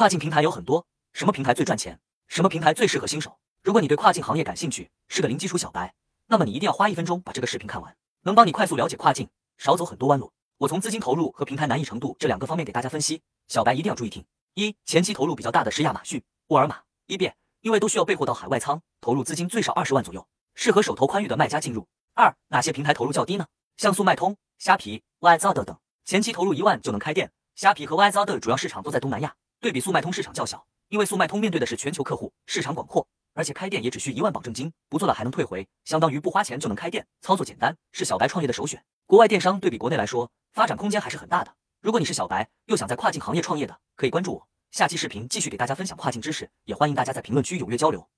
[0.00, 2.00] 跨境平台有很多，什么平台最赚钱？
[2.26, 3.38] 什么平台最适合新手？
[3.62, 5.94] 如果你对跨境行业感兴趣，是个零基础小白，
[6.26, 9.28] 那么你一定要花一分钟把这个视频看完，能帮你快速了解跨境，
[9.58, 10.32] 少走很多弯路。
[10.56, 14.24] 我从资金投入和平台难易程度这两个方面给大家分析，小白一定要注意听。
[14.54, 21.86] 一、前期投入比较大的是亚马逊、沃尔玛、eBay，因为都需要备货到海外仓，投入资金最少二十万左右，适合手头宽裕的卖家进入。
[22.14, 23.46] 二、哪些平台投入较低呢？
[23.76, 27.30] 像速卖通、虾皮、YZD 等，前期投入一万就能开店。
[27.54, 38.82] 虾皮和 YZD 主要市场都在东南亚，对比速卖通市场较小，因为速卖通面对的是全球客户，市场广阔，而且开店也只需一万保证金，不做了还能退回，相当于不花钱就能开店，操作简单，是小白创业的首选。
[39.04, 41.54] 国外电商对比国内来说，发展空间还是很大的。
[41.82, 48.08] 如果你是小白，又想在跨境行业创业的，可以关注我，下期视频继续给大家分享跨境知识，也欢迎大家在评论区踊跃交流。